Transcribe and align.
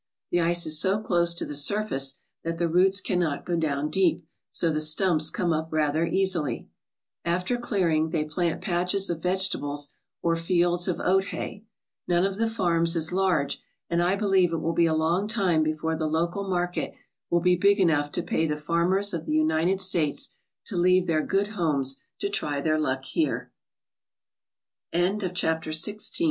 The 0.31 0.41
ice 0.41 0.65
is 0.65 0.79
so 0.81 0.99
close 0.99 1.31
to 1.35 1.45
the 1.45 1.53
surface 1.55 2.17
that 2.43 2.57
the 2.57 2.67
roots 2.67 3.01
cannot 3.01 3.45
go 3.45 3.55
down 3.55 3.91
deep, 3.91 4.25
so 4.49 4.71
the 4.71 4.81
stumps 4.81 5.29
come 5.29 5.53
up 5.53 5.71
rather 5.71 6.07
easily, 6.07 6.67
After 7.23 7.55
clearing, 7.55 8.09
they 8.09 8.25
plant 8.25 8.61
patches 8.63 9.11
of 9.11 9.21
vegetables 9.21 9.89
or 10.23 10.35
fields 10.35 10.87
of 10.87 10.99
oat 10.99 11.25
hay. 11.25 11.65
None 12.07 12.25
of 12.25 12.37
the 12.39 12.49
farms 12.49 12.95
is 12.95 13.13
large, 13.13 13.61
and 13.91 14.01
I 14.01 14.15
believe 14.15 14.51
it 14.51 14.57
will 14.59 14.73
be 14.73 14.87
a 14.87 14.95
long 14.95 15.27
time 15.27 15.61
before 15.61 15.95
the 15.95 16.07
local 16.07 16.49
market 16.49 16.95
will 17.29 17.39
be 17.39 17.55
big 17.55 17.79
enough 17.79 18.11
to 18.13 18.23
pay 18.23 18.47
the 18.47 18.57
farmers 18.57 19.13
of 19.13 19.27
the 19.27 19.33
United 19.35 19.79
States 19.79 20.31
to 20.65 20.77
leave 20.77 21.05
their 21.05 21.21
good 21.21 21.49
homes 21.49 21.99